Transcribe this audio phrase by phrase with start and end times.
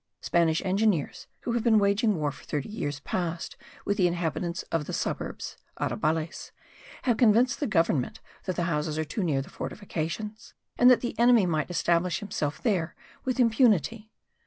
[0.19, 3.55] Spanish engineers, who have been waging war for thirty years past
[3.85, 6.49] with the inhabitants of the suburbs (arrabales),
[7.03, 11.13] have convinced the government that the houses are too near the fortifications, and that the
[11.19, 12.95] enemy might establish himself there
[13.25, 14.09] with impunity.